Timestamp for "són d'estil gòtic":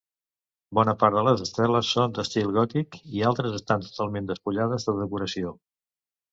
1.97-2.99